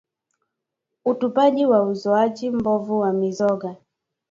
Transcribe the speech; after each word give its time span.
Utupaji 1.05 1.63
au 1.63 1.89
uzoaji 1.91 2.49
mbovu 2.49 2.99
wa 2.99 3.13
mizoga 3.13 3.75